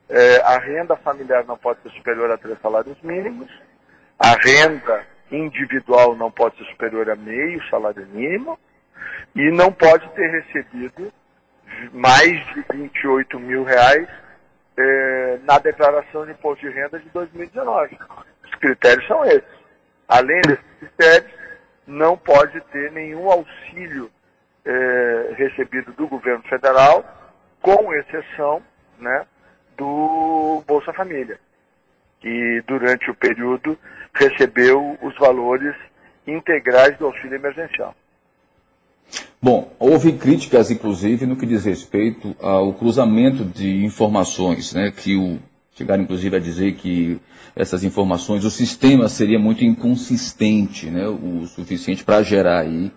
É, 0.09 0.41
a 0.41 0.57
renda 0.57 0.95
familiar 0.95 1.45
não 1.45 1.57
pode 1.57 1.81
ser 1.81 1.91
superior 1.91 2.31
a 2.31 2.37
três 2.37 2.59
salários 2.59 2.97
mínimos. 3.01 3.49
A 4.17 4.31
renda 4.33 5.05
individual 5.31 6.15
não 6.15 6.31
pode 6.31 6.57
ser 6.57 6.65
superior 6.65 7.09
a 7.09 7.15
meio 7.15 7.63
salário 7.69 8.05
mínimo. 8.07 8.57
E 9.35 9.51
não 9.51 9.71
pode 9.71 10.09
ter 10.09 10.27
recebido 10.27 11.13
mais 11.93 12.45
de 12.47 12.65
28 12.73 13.39
mil 13.39 13.63
reais 13.63 14.07
é, 14.75 15.39
na 15.43 15.59
declaração 15.59 16.25
de 16.25 16.31
imposto 16.31 16.67
de 16.67 16.73
renda 16.73 16.99
de 16.99 17.09
2019. 17.09 17.97
Os 18.43 18.55
critérios 18.55 19.05
são 19.07 19.23
esses. 19.25 19.56
Além 20.07 20.41
desses 20.41 20.65
critérios, 20.79 21.31
não 21.85 22.17
pode 22.17 22.59
ter 22.71 22.91
nenhum 22.91 23.29
auxílio 23.29 24.09
é, 24.65 25.33
recebido 25.37 25.91
do 25.93 26.07
governo 26.07 26.43
federal, 26.43 27.03
com 27.61 27.93
exceção 27.93 28.61
né, 28.99 29.25
do 29.77 30.63
Bolsa 30.67 30.93
Família, 30.93 31.39
que 32.19 32.63
durante 32.67 33.09
o 33.09 33.15
período 33.15 33.77
recebeu 34.13 34.97
os 35.01 35.15
valores 35.17 35.75
integrais 36.25 36.97
do 36.97 37.05
auxílio 37.05 37.35
emergencial. 37.35 37.95
Bom, 39.41 39.71
houve 39.79 40.13
críticas, 40.13 40.71
inclusive, 40.71 41.25
no 41.25 41.37
que 41.37 41.45
diz 41.45 41.63
respeito 41.63 42.35
ao 42.41 42.73
cruzamento 42.73 43.45
de 43.45 43.85
informações, 43.85 44.73
né, 44.73 44.91
que 44.91 45.15
o, 45.15 45.39
chegaram, 45.77 46.03
inclusive, 46.03 46.35
a 46.35 46.39
dizer 46.39 46.73
que 46.73 47.19
essas 47.55 47.83
informações, 47.83 48.43
o 48.43 48.51
sistema 48.51 49.07
seria 49.07 49.37
muito 49.37 49.63
inconsistente, 49.63 50.89
né, 50.89 51.07
o 51.07 51.45
suficiente 51.47 52.03
para 52.03 52.21
gerar 52.23 52.59
aí 52.59 52.91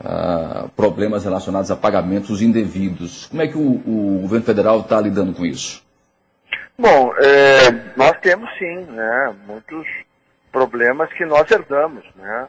uh, 0.00 0.68
problemas 0.70 1.24
relacionados 1.24 1.70
a 1.70 1.76
pagamentos 1.76 2.42
indevidos. 2.42 3.26
Como 3.26 3.42
é 3.42 3.46
que 3.46 3.56
o, 3.56 3.60
o 3.86 4.18
governo 4.22 4.44
federal 4.44 4.80
está 4.80 5.00
lidando 5.00 5.32
com 5.32 5.44
isso? 5.46 5.84
Bom, 6.78 7.12
é, 7.18 7.70
nós 7.96 8.18
temos 8.20 8.50
sim, 8.58 8.80
né, 8.90 9.34
muitos 9.46 9.86
problemas 10.52 11.12
que 11.12 11.24
nós 11.24 11.50
herdamos, 11.50 12.04
né. 12.16 12.48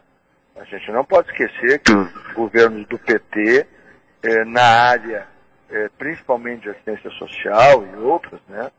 A 0.60 0.64
gente 0.64 0.90
não 0.90 1.04
pode 1.04 1.30
esquecer 1.30 1.78
que 1.78 1.92
os 1.92 2.10
governos 2.34 2.86
do 2.88 2.98
PT, 2.98 3.64
é, 4.24 4.44
na 4.44 4.62
área, 4.62 5.24
é, 5.70 5.88
principalmente 5.96 6.62
de 6.62 6.70
assistência 6.70 7.10
social 7.10 7.86
e 7.86 7.96
outras, 7.96 8.40
né, 8.48 8.70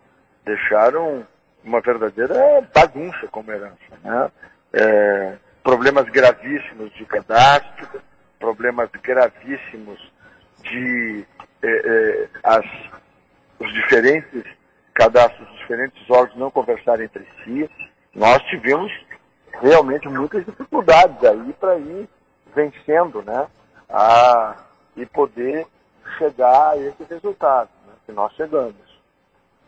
deixaram 0.45 1.25
uma 1.63 1.81
verdadeira 1.81 2.35
bagunça 2.73 3.27
como 3.27 3.51
herança, 3.51 3.77
né. 4.03 4.31
É, 4.71 5.35
problemas 5.63 6.07
gravíssimos 6.09 6.93
de 6.93 7.05
cadastro, 7.05 8.01
problemas 8.39 8.89
gravíssimos 9.01 10.11
de 10.63 11.25
as, 12.43 12.65
os 13.59 13.73
diferentes 13.73 14.43
cadastros 14.93 15.47
dos 15.47 15.57
diferentes 15.59 16.09
órgãos 16.09 16.37
não 16.37 16.51
conversarem 16.51 17.05
entre 17.05 17.25
si. 17.43 17.69
Nós 18.13 18.41
tivemos 18.43 18.91
realmente 19.61 20.07
muitas 20.07 20.45
dificuldades 20.45 21.23
aí 21.23 21.53
para 21.59 21.77
ir 21.77 22.07
vencendo, 22.55 23.21
né? 23.21 23.47
A, 23.89 24.55
e 24.95 25.05
poder 25.05 25.65
chegar 26.17 26.71
a 26.71 26.77
esse 26.77 27.03
resultado 27.09 27.69
né, 27.87 27.93
que 28.05 28.11
nós 28.11 28.33
chegamos. 28.33 28.88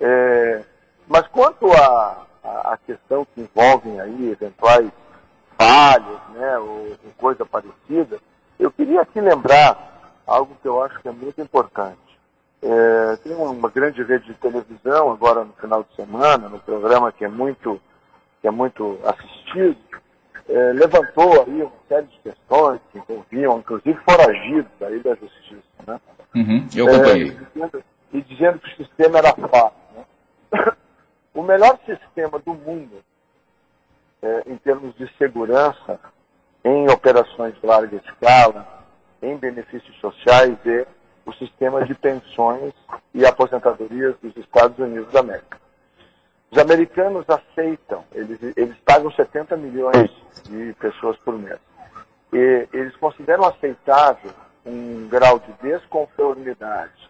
É, 0.01 0.63
mas 1.07 1.27
quanto 1.27 1.71
à 1.71 2.25
a, 2.43 2.73
a, 2.73 2.77
questão 2.77 3.23
que 3.23 3.41
envolvem 3.41 3.99
aí 4.01 4.31
eventuais 4.31 4.89
falhas, 5.55 6.19
né, 6.33 6.57
ou, 6.57 6.97
ou 7.05 7.11
coisa 7.17 7.45
parecida, 7.45 8.17
eu 8.59 8.71
queria 8.71 9.01
aqui 9.01 9.21
lembrar 9.21 9.77
algo 10.25 10.55
que 10.59 10.67
eu 10.67 10.81
acho 10.83 10.99
que 10.99 11.07
é 11.07 11.11
muito 11.11 11.39
importante. 11.39 11.99
É, 12.63 13.15
tem 13.23 13.33
uma 13.33 13.69
grande 13.69 14.03
rede 14.03 14.25
de 14.25 14.33
televisão 14.35 15.11
agora 15.11 15.43
no 15.43 15.53
final 15.53 15.83
de 15.83 15.95
semana, 15.95 16.49
no 16.49 16.59
programa 16.59 17.11
que 17.11 17.25
é 17.25 17.27
muito, 17.27 17.79
que 18.41 18.47
é 18.47 18.51
muito 18.51 18.99
assistido, 19.03 19.77
é, 20.49 20.73
levantou 20.73 21.43
aí 21.43 21.61
uma 21.61 21.71
série 21.87 22.07
de 22.07 22.17
questões 22.19 22.81
que 22.91 22.99
envolviam, 22.99 23.59
inclusive, 23.59 23.99
foragidos 24.03 24.71
aí 24.81 24.99
da 24.99 25.15
justiça. 25.15 25.61
Né? 25.87 25.99
Uhum, 26.35 26.67
eu 26.75 26.87
acompanhei. 26.87 27.29
É, 27.29 27.31
e, 27.31 27.45
dizendo, 27.53 27.83
e, 28.13 28.21
dizendo, 28.21 28.59
que 28.59 28.73
o 28.73 28.85
sistema 28.85 29.17
era 29.19 29.33
fácil. 29.33 29.80
O 31.33 31.43
melhor 31.43 31.79
sistema 31.85 32.39
do 32.39 32.53
mundo, 32.53 33.01
é, 34.21 34.43
em 34.47 34.57
termos 34.57 34.93
de 34.97 35.07
segurança, 35.17 35.97
em 36.61 36.89
operações 36.89 37.55
de 37.55 37.65
larga 37.65 37.95
escala, 37.95 38.67
em 39.21 39.37
benefícios 39.37 39.97
sociais, 39.99 40.57
é 40.65 40.85
o 41.25 41.31
sistema 41.31 41.85
de 41.85 41.95
pensões 41.95 42.73
e 43.13 43.25
aposentadorias 43.25 44.15
dos 44.21 44.35
Estados 44.35 44.77
Unidos 44.77 45.09
da 45.13 45.21
América. 45.21 45.57
Os 46.51 46.57
americanos 46.57 47.25
aceitam, 47.29 48.03
eles, 48.11 48.39
eles 48.57 48.75
pagam 48.83 49.09
70 49.09 49.55
milhões 49.55 50.11
de 50.43 50.75
pessoas 50.81 51.15
por 51.17 51.39
mês. 51.39 51.59
E 52.33 52.67
eles 52.73 52.95
consideram 52.97 53.45
aceitável 53.45 54.31
um 54.65 55.07
grau 55.07 55.39
de 55.39 55.53
desconformidade, 55.61 57.09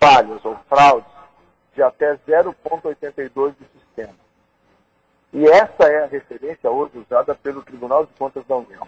falhas 0.00 0.42
ou 0.42 0.56
fraudes 0.68 1.17
de 1.78 1.82
até 1.82 2.16
0,82 2.26 3.30
do 3.32 3.66
sistema. 3.78 4.14
E 5.32 5.46
essa 5.46 5.84
é 5.84 6.02
a 6.02 6.06
referência 6.06 6.68
hoje 6.68 6.98
usada 6.98 7.36
pelo 7.36 7.62
Tribunal 7.62 8.04
de 8.04 8.12
Contas 8.18 8.44
da 8.46 8.56
União. 8.56 8.84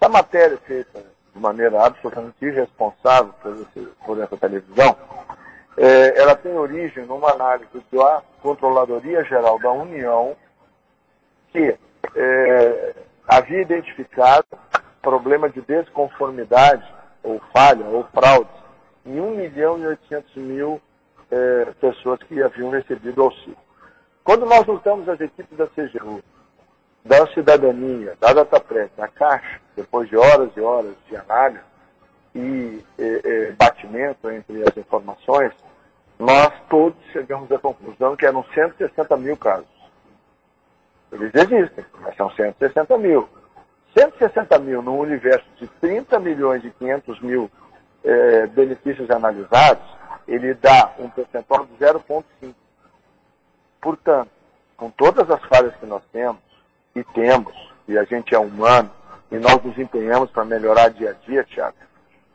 Essa 0.00 0.10
matéria 0.10 0.58
feita 0.58 0.98
de 1.32 1.40
maneira 1.40 1.84
absolutamente 1.84 2.44
irresponsável 2.44 3.32
por 4.04 4.20
essa 4.20 4.36
televisão, 4.36 4.96
é, 5.76 6.20
ela 6.20 6.34
tem 6.34 6.52
origem 6.58 7.06
numa 7.06 7.30
análise 7.30 7.80
da 7.92 8.22
Controladoria 8.42 9.22
Geral 9.22 9.60
da 9.60 9.70
União, 9.70 10.36
que 11.52 11.76
é, 12.16 12.94
havia 13.28 13.62
identificado 13.62 14.48
problema 15.00 15.48
de 15.48 15.60
desconformidade, 15.60 16.84
ou 17.22 17.40
falha, 17.52 17.84
ou 17.86 18.02
fraude, 18.04 18.50
em 19.06 19.20
1 19.20 19.36
milhão 19.36 19.78
e 19.78 19.86
800 19.86 20.34
mil 20.34 20.80
é, 21.30 21.66
pessoas 21.80 22.20
que 22.22 22.42
haviam 22.42 22.70
recebido 22.70 23.22
auxílio. 23.22 23.56
Quando 24.24 24.46
nós 24.46 24.66
juntamos 24.66 25.08
as 25.08 25.20
equipes 25.20 25.56
da 25.56 25.66
CGU, 25.66 26.22
da 27.04 27.26
cidadania, 27.28 28.14
da 28.20 28.32
DataPress, 28.32 28.90
da 28.96 29.08
Caixa, 29.08 29.60
depois 29.74 30.08
de 30.08 30.16
horas 30.16 30.50
e 30.56 30.60
horas 30.60 30.94
de 31.08 31.16
análise 31.16 31.64
e, 32.34 32.38
e, 32.98 33.20
e 33.24 33.52
batimento 33.52 34.30
entre 34.30 34.62
as 34.62 34.76
informações, 34.76 35.52
nós 36.18 36.52
todos 36.68 36.98
chegamos 37.12 37.50
à 37.50 37.58
conclusão 37.58 38.14
que 38.14 38.26
eram 38.26 38.44
160 38.54 39.16
mil 39.16 39.36
casos. 39.36 39.66
Eles 41.10 41.34
existem, 41.34 41.84
mas 42.00 42.14
são 42.16 42.30
160 42.30 42.98
mil. 42.98 43.28
160 43.96 44.58
mil 44.58 44.82
no 44.82 44.98
universo 44.98 45.46
de 45.56 45.66
30 45.66 46.20
milhões 46.20 46.64
e 46.64 46.70
500 46.70 47.20
mil 47.20 47.50
é, 48.04 48.46
benefícios 48.46 49.10
analisados, 49.10 49.82
ele 50.30 50.54
dá 50.54 50.92
um 50.98 51.10
percentual 51.10 51.66
de 51.66 51.72
0,5. 51.84 52.54
Portanto, 53.80 54.30
com 54.76 54.88
todas 54.90 55.28
as 55.30 55.42
falhas 55.44 55.74
que 55.76 55.86
nós 55.86 56.02
temos, 56.12 56.40
e 56.94 57.02
temos, 57.02 57.52
e 57.88 57.98
a 57.98 58.04
gente 58.04 58.34
é 58.34 58.38
humano, 58.38 58.90
e 59.30 59.36
nós 59.36 59.62
nos 59.62 59.76
empenhamos 59.76 60.30
para 60.30 60.44
melhorar 60.44 60.88
dia 60.90 61.10
a 61.10 61.26
dia, 61.26 61.44
Tiago, 61.44 61.76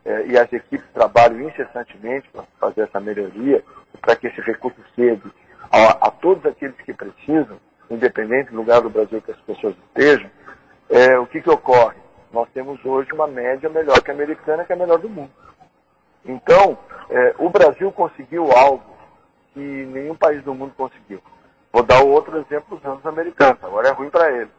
é, 0.04 0.26
e 0.26 0.38
as 0.38 0.52
equipes 0.52 0.86
trabalham 0.92 1.40
incessantemente 1.40 2.28
para 2.28 2.44
fazer 2.60 2.82
essa 2.82 3.00
melhoria, 3.00 3.64
para 4.00 4.14
que 4.14 4.26
esse 4.26 4.40
recurso 4.40 4.78
chegue 4.94 5.30
a, 5.70 6.06
a, 6.06 6.10
todos 6.10 6.44
aqueles 6.46 6.76
que 6.76 6.92
precisam, 6.92 7.58
independente 7.90 8.50
do 8.50 8.56
lugar 8.56 8.82
do 8.82 8.90
Brasil 8.90 9.20
que 9.20 9.32
as 9.32 9.40
pessoas 9.40 9.74
estejam, 9.88 10.30
é, 10.88 11.18
o 11.18 11.26
que, 11.26 11.40
que 11.40 11.50
ocorre? 11.50 11.96
Nós 12.32 12.48
temos 12.52 12.84
hoje 12.84 13.12
uma 13.12 13.26
média 13.26 13.68
melhor 13.68 14.00
que 14.02 14.10
a 14.10 14.14
americana, 14.14 14.64
que 14.64 14.72
é 14.72 14.76
a 14.76 14.78
melhor 14.78 14.98
do 14.98 15.08
mundo. 15.08 15.30
Então, 16.26 16.76
é, 17.08 17.34
o 17.38 17.48
Brasil 17.48 17.90
conseguiu 17.92 18.50
algo 18.52 18.96
que 19.54 19.60
nenhum 19.60 20.14
país 20.14 20.42
do 20.42 20.54
mundo 20.54 20.72
conseguiu. 20.76 21.22
Vou 21.72 21.82
dar 21.82 22.02
outro 22.02 22.38
exemplo 22.38 22.76
usando 22.76 22.98
os 22.98 23.06
americanos, 23.06 23.62
agora 23.62 23.88
é 23.88 23.92
ruim 23.92 24.10
para 24.10 24.30
eles. 24.32 24.52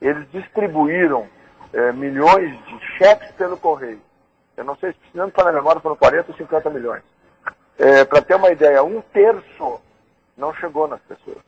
Eles 0.00 0.30
distribuíram 0.30 1.26
é, 1.72 1.92
milhões 1.92 2.52
de 2.66 2.78
cheques 2.98 3.30
pelo 3.32 3.56
correio. 3.56 4.00
Eu 4.56 4.64
não 4.64 4.76
sei 4.76 4.92
se 4.92 4.98
precisando 4.98 5.32
para 5.32 5.50
a 5.50 5.52
memória 5.52 5.80
foram 5.80 5.96
40 5.96 6.32
ou 6.32 6.36
50 6.36 6.70
milhões. 6.70 7.02
É, 7.78 8.04
para 8.04 8.22
ter 8.22 8.34
uma 8.34 8.50
ideia, 8.50 8.82
um 8.82 9.00
terço 9.00 9.80
não 10.36 10.54
chegou 10.54 10.88
nas 10.88 11.00
pessoas. 11.00 11.38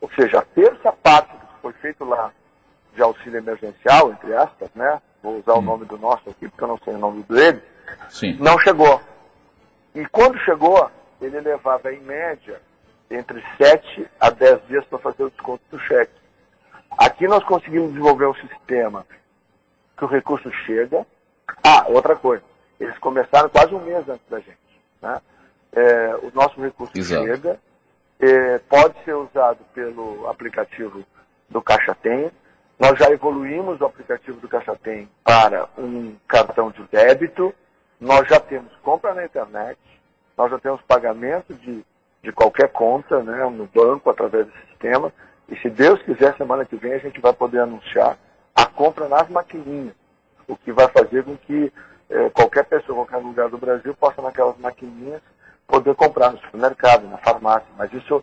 Ou 0.00 0.10
seja, 0.10 0.40
a 0.40 0.42
terça 0.42 0.92
parte 0.92 1.32
do 1.32 1.46
que 1.46 1.60
foi 1.62 1.72
feito 1.74 2.04
lá 2.04 2.32
de 2.94 3.02
auxílio 3.02 3.38
emergencial, 3.38 4.10
entre 4.10 4.34
aspas, 4.34 4.68
né? 4.74 5.00
Vou 5.22 5.38
usar 5.38 5.54
hum. 5.54 5.58
o 5.58 5.62
nome 5.62 5.84
do 5.86 5.98
nosso 5.98 6.28
aqui, 6.28 6.48
porque 6.48 6.64
eu 6.64 6.68
não 6.68 6.78
sei 6.78 6.94
o 6.94 6.98
nome 6.98 7.22
dele. 7.24 7.62
Sim. 8.10 8.36
Não 8.40 8.58
chegou. 8.58 9.00
E 9.94 10.06
quando 10.06 10.38
chegou, 10.40 10.90
ele 11.20 11.40
levava 11.40 11.92
em 11.92 12.00
média 12.00 12.60
entre 13.10 13.42
7 13.56 14.06
a 14.18 14.30
10 14.30 14.66
dias 14.68 14.84
para 14.86 14.98
fazer 14.98 15.24
o 15.24 15.30
desconto 15.30 15.62
do 15.70 15.78
cheque. 15.78 16.12
Aqui 16.98 17.26
nós 17.26 17.44
conseguimos 17.44 17.90
desenvolver 17.90 18.26
um 18.26 18.34
sistema 18.34 19.06
que 19.96 20.04
o 20.04 20.08
recurso 20.08 20.50
chega. 20.66 21.06
Ah, 21.62 21.86
outra 21.88 22.16
coisa. 22.16 22.42
Eles 22.80 22.98
começaram 22.98 23.48
quase 23.48 23.74
um 23.74 23.80
mês 23.80 24.08
antes 24.08 24.26
da 24.28 24.38
gente. 24.38 24.58
Né? 25.00 25.20
É, 25.72 26.16
o 26.22 26.30
nosso 26.34 26.60
recurso 26.60 26.96
Exato. 26.96 27.24
chega, 27.24 27.60
é, 28.20 28.58
pode 28.58 28.94
ser 29.04 29.14
usado 29.14 29.58
pelo 29.74 30.28
aplicativo 30.28 31.04
do 31.48 31.62
Caixa 31.62 31.94
Tem. 31.94 32.30
Nós 32.78 32.98
já 32.98 33.10
evoluímos 33.10 33.80
o 33.80 33.84
aplicativo 33.84 34.40
do 34.40 34.48
Caixa 34.48 34.76
Tem 34.76 35.08
para 35.22 35.68
um 35.78 36.16
cartão 36.26 36.70
de 36.70 36.82
débito. 36.84 37.54
Nós 38.00 38.28
já 38.28 38.40
temos 38.40 38.72
compra 38.82 39.14
na 39.14 39.24
internet. 39.24 39.78
Nós 40.36 40.50
já 40.50 40.58
temos 40.58 40.80
pagamento 40.82 41.54
de, 41.54 41.84
de 42.22 42.32
qualquer 42.32 42.68
conta 42.70 43.22
né, 43.22 43.44
no 43.50 43.66
banco 43.66 44.10
através 44.10 44.46
do 44.46 44.52
sistema. 44.68 45.12
E 45.48 45.56
se 45.56 45.68
Deus 45.68 46.02
quiser, 46.02 46.36
semana 46.36 46.64
que 46.64 46.76
vem 46.76 46.94
a 46.94 46.98
gente 46.98 47.20
vai 47.20 47.32
poder 47.32 47.60
anunciar 47.60 48.16
a 48.54 48.66
compra 48.66 49.08
nas 49.08 49.28
maquininhas, 49.28 49.94
o 50.48 50.56
que 50.56 50.72
vai 50.72 50.88
fazer 50.88 51.24
com 51.24 51.36
que 51.36 51.72
é, 52.10 52.30
qualquer 52.30 52.64
pessoa, 52.64 53.04
qualquer 53.04 53.24
lugar 53.24 53.48
do 53.48 53.58
Brasil, 53.58 53.94
possa 53.94 54.20
naquelas 54.20 54.58
maquininhas 54.58 55.20
poder 55.66 55.94
comprar 55.94 56.32
no 56.32 56.38
supermercado, 56.38 57.08
na 57.08 57.16
farmácia. 57.18 57.68
Mas 57.76 57.92
isso, 57.92 58.22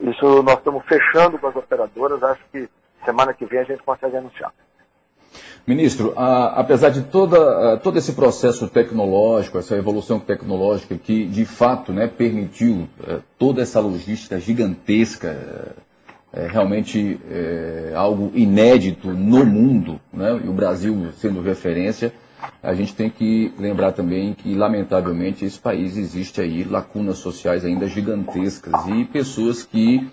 isso 0.00 0.42
nós 0.42 0.58
estamos 0.58 0.84
fechando 0.84 1.38
com 1.38 1.48
as 1.48 1.56
operadoras, 1.56 2.22
acho 2.22 2.42
que 2.52 2.68
semana 3.04 3.32
que 3.32 3.44
vem 3.44 3.60
a 3.60 3.64
gente 3.64 3.82
consegue 3.82 4.16
anunciar. 4.16 4.52
Ministro, 5.66 6.12
a, 6.14 6.60
apesar 6.60 6.90
de 6.90 7.02
toda, 7.02 7.72
a, 7.72 7.76
todo 7.78 7.98
esse 7.98 8.12
processo 8.12 8.68
tecnológico, 8.68 9.58
essa 9.58 9.74
evolução 9.74 10.20
tecnológica 10.20 10.94
que 10.96 11.24
de 11.24 11.46
fato 11.46 11.92
né, 11.92 12.06
permitiu 12.06 12.86
é, 13.06 13.18
toda 13.38 13.62
essa 13.62 13.80
logística 13.80 14.38
gigantesca, 14.38 15.28
é, 16.34 16.42
é 16.44 16.46
realmente 16.48 17.18
é, 17.30 17.92
algo 17.94 18.30
inédito 18.34 19.08
no 19.08 19.46
mundo, 19.46 19.98
né, 20.12 20.38
e 20.44 20.48
o 20.48 20.52
Brasil 20.52 21.08
sendo 21.18 21.40
referência, 21.40 22.12
a 22.62 22.74
gente 22.74 22.94
tem 22.94 23.08
que 23.08 23.52
lembrar 23.58 23.92
também 23.92 24.34
que, 24.34 24.54
lamentavelmente, 24.54 25.44
esse 25.44 25.58
país 25.58 25.96
existe 25.96 26.40
aí 26.42 26.64
lacunas 26.64 27.18
sociais 27.18 27.64
ainda 27.64 27.86
gigantescas 27.86 28.86
e 28.88 29.04
pessoas 29.04 29.62
que 29.62 30.06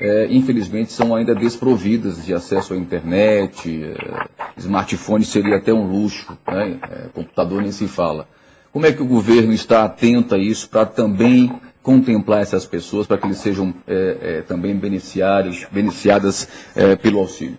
é, 0.00 0.26
infelizmente, 0.30 0.92
são 0.92 1.14
ainda 1.14 1.34
desprovidas 1.34 2.24
de 2.24 2.32
acesso 2.32 2.72
à 2.72 2.76
internet, 2.76 3.84
é, 3.84 4.26
smartphone 4.56 5.24
seria 5.24 5.56
até 5.56 5.72
um 5.72 5.86
luxo, 5.86 6.36
né? 6.48 6.78
é, 6.90 7.08
computador 7.12 7.60
nem 7.60 7.70
se 7.70 7.86
fala. 7.86 8.26
Como 8.72 8.86
é 8.86 8.92
que 8.92 9.02
o 9.02 9.06
governo 9.06 9.52
está 9.52 9.84
atento 9.84 10.34
a 10.34 10.38
isso 10.38 10.70
para 10.70 10.86
também 10.86 11.52
contemplar 11.82 12.40
essas 12.40 12.64
pessoas, 12.64 13.06
para 13.06 13.18
que 13.18 13.26
eles 13.26 13.38
sejam 13.38 13.74
é, 13.86 14.16
é, 14.22 14.42
também 14.42 14.74
beneficiários, 14.74 15.66
beneficiadas 15.70 16.48
é, 16.74 16.96
pelo 16.96 17.18
auxílio? 17.18 17.58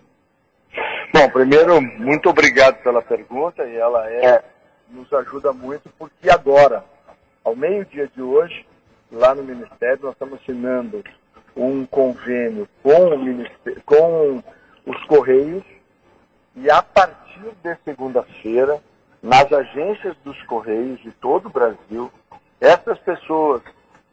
Bom, 1.14 1.30
primeiro, 1.30 1.82
muito 1.82 2.30
obrigado 2.30 2.82
pela 2.82 3.02
pergunta 3.02 3.64
e 3.66 3.76
ela 3.76 4.10
é, 4.10 4.42
nos 4.90 5.12
ajuda 5.14 5.52
muito 5.52 5.90
porque 6.00 6.30
agora, 6.30 6.84
ao 7.44 7.56
meio-dia 7.56 8.10
de 8.16 8.22
hoje, 8.22 8.66
lá 9.12 9.36
no 9.36 9.44
Ministério, 9.44 10.00
nós 10.04 10.14
estamos 10.14 10.40
assinando 10.42 11.04
um 11.56 11.86
convênio 11.86 12.68
com, 12.82 12.92
o 12.92 13.82
com 13.86 14.44
os 14.86 15.04
Correios 15.06 15.64
e 16.56 16.70
a 16.70 16.82
partir 16.82 17.52
de 17.64 17.76
segunda-feira, 17.86 18.80
nas 19.22 19.52
agências 19.52 20.16
dos 20.24 20.42
Correios 20.44 21.00
de 21.02 21.12
todo 21.12 21.48
o 21.48 21.52
Brasil, 21.52 22.12
essas 22.60 22.98
pessoas 23.00 23.62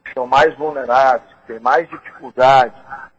que 0.04 0.12
são 0.12 0.26
mais 0.26 0.57
vulneráveis, 0.57 1.30
que 1.40 1.52
têm 1.52 1.61
mais 1.61 1.88
dificuldade, 1.88 2.75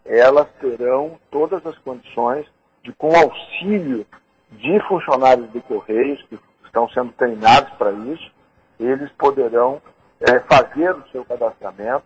elas 0.06 0.48
terão 0.60 1.20
todas 1.30 1.66
as 1.66 1.78
condições 1.78 2.46
de, 2.84 2.92
com 2.94 3.16
auxílio 3.16 4.06
de 4.52 4.80
funcionários 4.88 5.52
de 5.52 5.62
Correios, 5.62 6.22
que 6.24 6.40
estão 6.66 6.90
sendo 6.90 7.12
treinados 7.14 7.72
para 7.74 7.92
isso, 7.92 8.32
eles 8.80 9.12
poderão 9.12 9.82
é, 10.20 10.40
fazer 10.40 10.92
o 10.92 11.04
seu 11.12 11.26
cadastramento 11.26 12.06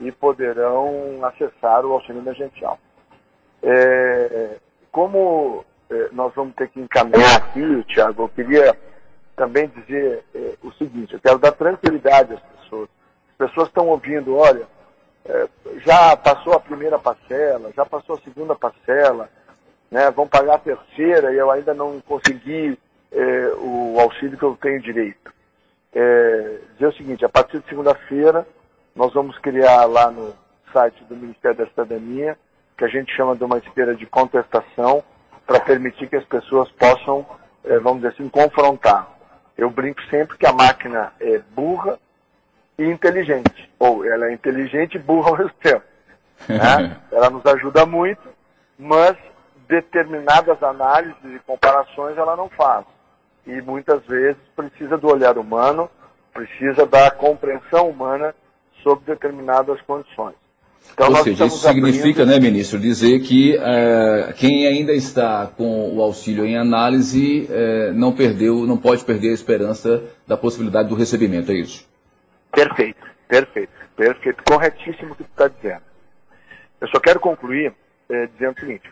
e 0.00 0.10
poderão 0.10 1.20
acessar 1.22 1.84
o 1.84 1.92
auxílio 1.92 2.22
emergencial. 2.22 2.78
É, 3.62 4.56
como 4.90 5.64
é, 5.90 6.08
nós 6.12 6.32
vamos 6.34 6.54
ter 6.54 6.68
que 6.68 6.80
encaminhar 6.80 7.36
aqui, 7.36 7.84
Tiago, 7.84 8.24
eu 8.24 8.28
queria 8.28 8.76
também 9.36 9.68
dizer 9.68 10.24
é, 10.34 10.54
o 10.62 10.72
seguinte, 10.72 11.14
eu 11.14 11.20
quero 11.20 11.38
dar 11.38 11.52
tranquilidade 11.52 12.34
às 12.34 12.40
pessoas. 12.40 12.88
As 13.32 13.48
pessoas 13.48 13.68
estão 13.68 13.88
ouvindo, 13.88 14.36
olha, 14.36 14.66
é, 15.26 15.48
já 15.84 16.16
passou 16.16 16.54
a 16.54 16.60
primeira 16.60 16.98
parcela, 16.98 17.72
já 17.76 17.84
passou 17.84 18.16
a 18.16 18.20
segunda 18.20 18.54
parcela, 18.54 19.28
né, 19.90 20.10
vão 20.10 20.26
pagar 20.26 20.54
a 20.54 20.58
terceira 20.58 21.32
e 21.32 21.36
eu 21.36 21.50
ainda 21.50 21.74
não 21.74 22.00
consegui 22.00 22.78
é, 23.12 23.52
o 23.58 23.98
auxílio 24.00 24.38
que 24.38 24.44
eu 24.44 24.56
tenho 24.60 24.80
direito. 24.80 25.32
É, 25.92 26.58
dizer 26.74 26.86
o 26.86 26.92
seguinte, 26.92 27.24
a 27.24 27.28
partir 27.28 27.58
de 27.58 27.68
segunda-feira, 27.68 28.46
nós 28.94 29.12
vamos 29.12 29.38
criar 29.38 29.84
lá 29.84 30.10
no 30.10 30.34
site 30.72 31.02
do 31.04 31.16
Ministério 31.16 31.58
da 31.58 31.66
Cidadania, 31.66 32.36
que 32.76 32.84
a 32.84 32.88
gente 32.88 33.14
chama 33.14 33.36
de 33.36 33.44
uma 33.44 33.58
esteira 33.58 33.94
de 33.94 34.06
contestação, 34.06 35.02
para 35.46 35.60
permitir 35.60 36.08
que 36.08 36.16
as 36.16 36.24
pessoas 36.24 36.70
possam, 36.72 37.26
eh, 37.64 37.78
vamos 37.78 38.02
dizer 38.02 38.14
assim, 38.14 38.28
confrontar. 38.28 39.08
Eu 39.56 39.68
brinco 39.68 40.00
sempre 40.08 40.38
que 40.38 40.46
a 40.46 40.52
máquina 40.52 41.12
é 41.20 41.38
burra 41.54 41.98
e 42.78 42.84
inteligente, 42.84 43.70
ou 43.78 44.04
ela 44.04 44.26
é 44.26 44.32
inteligente 44.32 44.94
e 44.94 44.98
burra 44.98 45.30
ao 45.30 45.38
mesmo 45.38 45.52
tempo. 45.60 45.84
Né? 46.48 46.96
ela 47.12 47.30
nos 47.30 47.44
ajuda 47.46 47.84
muito, 47.84 48.22
mas 48.78 49.16
determinadas 49.68 50.62
análises 50.62 51.16
e 51.24 51.38
comparações 51.40 52.16
ela 52.16 52.36
não 52.36 52.48
faz. 52.48 52.84
E 53.46 53.60
muitas 53.60 54.04
vezes 54.04 54.40
precisa 54.54 54.96
do 54.96 55.08
olhar 55.08 55.36
humano, 55.36 55.90
precisa 56.32 56.86
da 56.86 57.10
compreensão 57.10 57.88
humana 57.88 58.34
sob 58.82 59.02
determinadas 59.04 59.80
condições. 59.82 60.34
Então, 60.92 61.08
Ou 61.08 61.22
seja, 61.22 61.46
isso 61.46 61.58
significa, 61.58 62.22
abrindo... 62.22 62.26
né, 62.26 62.40
ministro, 62.40 62.78
dizer 62.78 63.20
que 63.20 63.56
é, 63.56 64.34
quem 64.36 64.66
ainda 64.66 64.92
está 64.92 65.46
com 65.46 65.94
o 65.94 66.02
auxílio 66.02 66.44
em 66.44 66.58
análise 66.58 67.48
é, 67.50 67.92
não 67.92 68.12
perdeu, 68.12 68.66
não 68.66 68.76
pode 68.76 69.04
perder 69.04 69.30
a 69.30 69.34
esperança 69.34 70.02
da 70.26 70.36
possibilidade 70.36 70.88
do 70.88 70.94
recebimento, 70.94 71.52
é 71.52 71.54
isso? 71.54 71.88
Perfeito, 72.52 73.06
perfeito, 73.28 73.72
perfeito, 73.96 74.42
corretíssimo 74.44 75.12
o 75.12 75.16
que 75.16 75.22
você 75.22 75.30
está 75.30 75.48
dizendo. 75.48 75.82
Eu 76.80 76.88
só 76.88 76.98
quero 76.98 77.20
concluir 77.20 77.72
é, 78.08 78.26
dizendo 78.26 78.56
o 78.56 78.60
seguinte, 78.60 78.90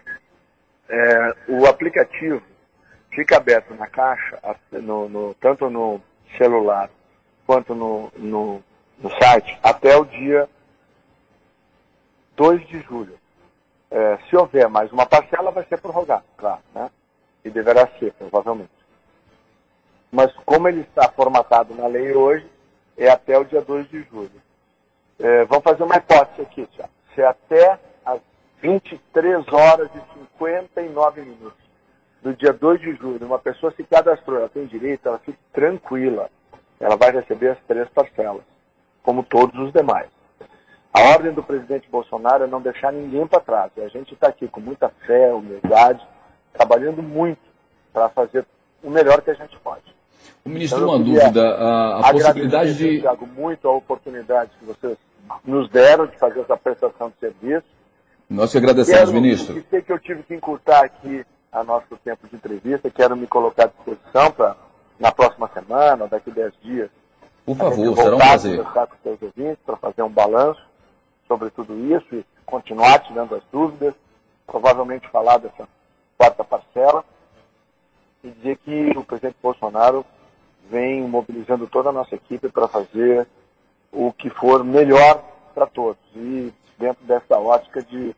o 1.48 1.66
aplicativo 1.66 2.40
fica 3.10 3.36
aberto 3.36 3.74
na 3.74 3.86
caixa, 3.86 4.38
no, 4.72 5.08
no, 5.08 5.34
tanto 5.34 5.68
no 5.68 6.00
celular 6.36 6.88
quanto 7.46 7.74
no, 7.74 8.12
no 8.16 8.62
no 9.00 9.10
site 9.10 9.58
até 9.62 9.96
o 9.96 10.04
dia 10.04 10.48
2 12.36 12.66
de 12.66 12.80
julho. 12.80 13.18
É, 13.90 14.18
se 14.28 14.36
houver 14.36 14.68
mais 14.68 14.92
uma 14.92 15.06
parcela, 15.06 15.50
vai 15.50 15.64
ser 15.64 15.78
prorrogado, 15.78 16.24
claro, 16.36 16.60
né? 16.74 16.90
E 17.44 17.50
deverá 17.50 17.88
ser, 17.98 18.12
provavelmente. 18.12 18.70
Mas 20.10 20.32
como 20.44 20.68
ele 20.68 20.82
está 20.82 21.08
formatado 21.08 21.74
na 21.74 21.86
lei 21.86 22.14
hoje, 22.14 22.46
é 22.96 23.08
até 23.08 23.38
o 23.38 23.44
dia 23.44 23.62
2 23.62 23.88
de 23.88 24.02
julho. 24.02 24.30
É, 25.18 25.44
vamos 25.44 25.64
fazer 25.64 25.82
uma 25.82 25.96
hipótese 25.96 26.42
aqui, 26.42 26.66
Tiago. 26.66 26.92
Se 27.14 27.22
até 27.22 27.78
às 28.04 28.20
23 28.60 29.48
horas 29.48 29.88
e 29.94 30.18
59 30.20 31.22
minutos 31.22 31.58
do 32.22 32.34
dia 32.34 32.52
2 32.52 32.80
de 32.80 32.92
julho, 32.94 33.26
uma 33.26 33.38
pessoa 33.38 33.72
se 33.72 33.84
cadastrou, 33.84 34.38
ela 34.38 34.48
tem 34.48 34.66
direito, 34.66 35.08
ela 35.08 35.18
fica 35.18 35.38
tranquila. 35.52 36.30
Ela 36.78 36.96
vai 36.96 37.10
receber 37.10 37.50
as 37.50 37.58
três 37.66 37.88
parcelas 37.88 38.42
como 39.02 39.22
todos 39.22 39.58
os 39.60 39.72
demais. 39.72 40.08
A 40.92 41.00
ordem 41.10 41.32
do 41.32 41.42
presidente 41.42 41.88
Bolsonaro 41.90 42.44
é 42.44 42.46
não 42.46 42.60
deixar 42.60 42.92
ninguém 42.92 43.26
para 43.26 43.40
trás. 43.40 43.70
E 43.76 43.82
a 43.82 43.88
gente 43.88 44.14
está 44.14 44.28
aqui 44.28 44.48
com 44.48 44.60
muita 44.60 44.88
fé, 44.88 45.32
humildade, 45.32 46.04
trabalhando 46.52 47.02
muito 47.02 47.40
para 47.92 48.08
fazer 48.08 48.44
o 48.82 48.90
melhor 48.90 49.22
que 49.22 49.30
a 49.30 49.34
gente 49.34 49.56
pode. 49.58 49.82
O 50.44 50.48
ministro, 50.48 50.78
então, 50.78 50.90
uma 50.90 51.04
dúvida, 51.04 51.54
a, 51.56 52.08
a 52.08 52.12
possibilidade 52.12 52.74
de... 52.74 53.00
Thiago, 53.00 53.26
muito 53.26 53.68
a 53.68 53.72
oportunidade 53.72 54.50
que 54.58 54.64
vocês 54.64 54.96
nos 55.44 55.68
deram 55.68 56.06
de 56.06 56.16
fazer 56.16 56.40
essa 56.40 56.56
prestação 56.56 57.10
de 57.10 57.16
serviço. 57.16 57.66
Nós 58.28 58.52
que 58.52 58.58
agradecemos, 58.58 59.00
quero, 59.00 59.12
ministro. 59.12 59.64
Sei 59.70 59.82
que 59.82 59.92
eu 59.92 59.98
tive 59.98 60.22
que 60.22 60.34
encurtar 60.34 60.84
aqui 60.84 61.24
a 61.52 61.64
nosso 61.64 61.96
tempo 62.04 62.26
de 62.28 62.36
entrevista, 62.36 62.90
quero 62.90 63.16
me 63.16 63.26
colocar 63.26 63.64
à 63.64 63.66
disposição 63.66 64.30
para, 64.30 64.56
na 64.98 65.10
próxima 65.10 65.48
semana, 65.48 66.06
daqui 66.06 66.30
a 66.30 66.34
10 66.34 66.52
dias, 66.62 66.90
por 67.48 67.56
favor, 67.56 67.96
será 67.96 68.16
um 68.16 68.18
prazer. 68.18 68.56
conversar 68.58 68.86
com 68.86 68.96
seus 69.02 69.22
ouvintes 69.22 69.58
para 69.64 69.76
fazer 69.76 70.02
um 70.02 70.10
balanço 70.10 70.60
sobre 71.26 71.50
tudo 71.50 71.74
isso 71.94 72.14
e 72.14 72.24
continuar 72.44 72.98
tirando 73.00 73.34
as 73.34 73.42
dúvidas, 73.52 73.94
provavelmente 74.46 75.08
falar 75.08 75.38
dessa 75.38 75.68
quarta 76.16 76.44
parcela 76.44 77.04
e 78.22 78.30
dizer 78.30 78.56
que 78.58 78.98
o 78.98 79.04
presidente 79.04 79.36
Bolsonaro 79.42 80.04
vem 80.70 81.02
mobilizando 81.02 81.66
toda 81.66 81.90
a 81.90 81.92
nossa 81.92 82.14
equipe 82.14 82.48
para 82.48 82.68
fazer 82.68 83.26
o 83.92 84.12
que 84.12 84.28
for 84.28 84.62
melhor 84.62 85.22
para 85.54 85.66
todos 85.66 85.98
e 86.14 86.52
dentro 86.78 87.04
dessa 87.04 87.38
ótica 87.38 87.82
de 87.82 88.14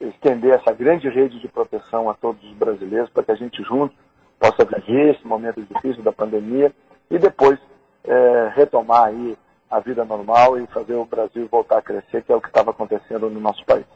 estender 0.00 0.54
essa 0.54 0.72
grande 0.72 1.08
rede 1.08 1.38
de 1.38 1.48
proteção 1.48 2.08
a 2.08 2.14
todos 2.14 2.42
os 2.42 2.52
brasileiros 2.52 3.10
para 3.10 3.22
que 3.22 3.32
a 3.32 3.36
gente 3.36 3.62
junto 3.62 3.94
possa 4.38 4.64
viver 4.64 5.14
esse 5.14 5.26
momento 5.26 5.62
difícil 5.62 6.02
da 6.02 6.12
pandemia 6.12 6.72
e 7.10 7.18
depois 7.18 7.58
é, 8.04 8.52
retomar 8.54 9.04
aí 9.04 9.36
a 9.70 9.80
vida 9.80 10.04
normal 10.04 10.58
e 10.58 10.66
fazer 10.66 10.94
o 10.94 11.04
Brasil 11.04 11.48
voltar 11.50 11.78
a 11.78 11.82
crescer, 11.82 12.22
que 12.22 12.30
é 12.30 12.36
o 12.36 12.40
que 12.40 12.48
estava 12.48 12.70
acontecendo 12.70 13.30
no 13.30 13.40
nosso 13.40 13.64
país. 13.64 13.86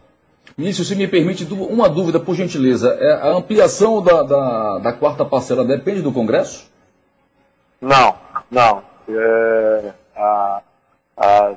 Ministro, 0.57 0.85
se 0.85 0.95
me 0.95 1.07
permite 1.07 1.45
uma 1.53 1.89
dúvida, 1.89 2.19
por 2.19 2.35
gentileza. 2.35 2.97
É, 2.99 3.13
a 3.13 3.29
ampliação 3.29 4.03
da, 4.03 4.23
da, 4.23 4.79
da 4.79 4.93
quarta 4.93 5.25
parcela 5.25 5.65
depende 5.65 6.01
do 6.01 6.13
Congresso? 6.13 6.71
Não, 7.81 8.15
não. 8.51 8.83
É, 9.09 9.93
a, 10.17 10.63
a, 11.17 11.55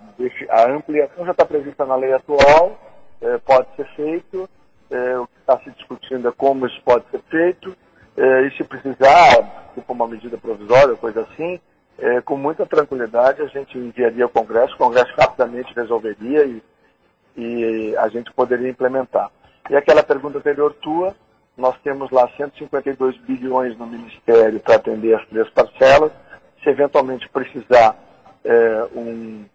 a, 0.50 0.70
ampliação 0.72 1.26
já 1.26 1.32
está 1.32 1.46
prevista 1.46 1.86
na 1.86 1.96
lei 1.96 2.12
atual, 2.12 2.78
é, 3.22 3.38
pode 3.38 3.68
ser 3.76 3.86
feito. 3.96 4.50
É, 4.92 5.18
o 5.18 5.28
que 5.28 5.40
está 5.40 5.58
se 5.60 5.72
discutindo 5.72 6.28
é 6.28 6.32
como 6.32 6.66
isso 6.66 6.82
pode 6.84 7.06
ser 7.10 7.22
feito. 7.30 7.76
É, 8.18 8.48
e 8.48 8.52
se 8.58 8.64
precisar, 8.66 9.72
tipo 9.76 9.94
uma 9.94 10.08
medida 10.08 10.38
provisória, 10.38 10.96
coisa 10.96 11.22
assim, 11.22 11.60
é, 12.02 12.22
com 12.22 12.38
muita 12.38 12.66
tranquilidade 12.66 13.42
a 13.42 13.48
gente 13.48 13.78
enviaria 13.78 14.24
ao 14.24 14.30
Congresso, 14.30 14.74
o 14.74 14.78
Congresso 14.78 15.14
rapidamente 15.18 15.74
resolveria 15.76 16.46
e, 16.46 16.64
e 17.36 17.96
a 17.98 18.08
gente 18.08 18.32
poderia 18.32 18.70
implementar. 18.70 19.30
E 19.70 19.76
aquela 19.76 20.02
pergunta 20.02 20.38
anterior 20.38 20.74
tua, 20.74 21.16
nós 21.58 21.76
temos 21.84 22.10
lá 22.10 22.28
152 22.38 23.18
bilhões 23.18 23.78
no 23.78 23.86
Ministério 23.86 24.60
para 24.60 24.76
atender 24.76 25.14
as 25.14 25.28
três 25.28 25.50
parcelas. 25.50 26.12
Se 26.64 26.70
eventualmente 26.70 27.28
precisar 27.30 27.96
é, 28.44 28.88
um, 28.96 29.46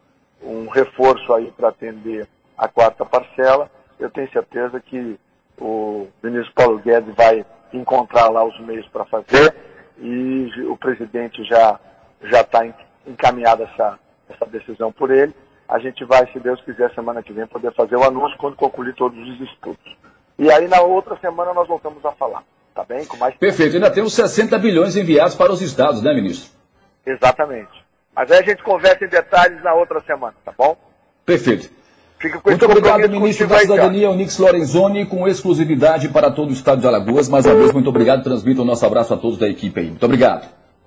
um 0.42 0.68
reforço 0.68 1.33
aí 1.33 1.50
para 1.50 1.68
atender 1.68 2.28
a 2.57 2.68
quarta 2.68 3.04
parcela, 3.04 3.70
eu 3.98 4.11
tenho 4.11 4.30
certeza 4.30 4.80
que 4.80 5.18
o 5.59 6.07
ministro 6.22 6.52
Paulo 6.54 6.78
Guedes 6.78 7.14
vai 7.14 7.44
encontrar 7.72 8.28
lá 8.28 8.44
os 8.44 8.59
meios 8.61 8.87
para 8.88 9.04
fazer 9.04 9.54
e 9.98 10.50
o 10.68 10.76
presidente 10.76 11.42
já 11.44 11.78
já 12.24 12.40
está 12.40 12.66
encaminhada 13.06 13.64
essa, 13.64 13.98
essa 14.28 14.46
decisão 14.46 14.92
por 14.92 15.10
ele. 15.10 15.34
A 15.68 15.78
gente 15.78 16.04
vai, 16.04 16.30
se 16.30 16.38
Deus 16.38 16.60
quiser, 16.62 16.92
semana 16.94 17.22
que 17.22 17.32
vem 17.32 17.46
poder 17.46 17.72
fazer 17.72 17.96
o 17.96 18.04
anúncio 18.04 18.37
quando 18.38 18.56
concluir 18.56 18.94
todos 18.94 19.18
os 19.18 19.40
estudos. 19.40 19.96
E 20.38 20.50
aí 20.50 20.68
na 20.68 20.80
outra 20.82 21.16
semana 21.16 21.54
nós 21.54 21.66
voltamos 21.66 22.04
a 22.04 22.12
falar, 22.12 22.42
tá 22.74 22.84
bem? 22.84 23.04
Com 23.06 23.16
mais 23.16 23.34
Perfeito. 23.37 23.76
Ainda 23.76 23.90
temos 23.90 24.12
60 24.14 24.58
bilhões 24.58 24.96
enviados 24.96 25.34
para 25.34 25.52
os 25.52 25.62
estados, 25.62 26.02
né, 26.02 26.12
ministro? 26.12 26.50
Exatamente. 27.06 27.84
Mas 28.14 28.30
aí 28.30 28.38
a 28.38 28.42
gente 28.42 28.62
conversa 28.62 29.04
em 29.04 29.08
detalhes 29.08 29.62
na 29.62 29.74
outra 29.74 30.00
semana, 30.02 30.34
tá 30.44 30.52
bom? 30.56 30.76
Perfeito. 31.24 31.70
Muito 32.44 32.64
obrigado, 32.64 33.10
ministro 33.10 33.46
da 33.46 33.58
Cidadania, 33.58 34.10
Onix 34.10 34.38
Lorenzoni, 34.38 35.04
com 35.04 35.28
exclusividade 35.28 36.08
para 36.08 36.30
todo 36.30 36.48
o 36.50 36.52
estado 36.52 36.80
de 36.80 36.87
Alagoas. 36.87 37.28
Mais 37.28 37.44
uma 37.44 37.54
vez, 37.54 37.72
muito 37.72 37.88
obrigado. 37.88 38.22
Transmito 38.22 38.62
o 38.62 38.64
nosso 38.64 38.87
abraço 38.87 39.12
a 39.12 39.16
todos 39.16 39.38
da 39.38 39.48
equipe 39.48 39.80
aí. 39.80 39.88
Muito 39.88 40.04
obrigado. 40.04 40.63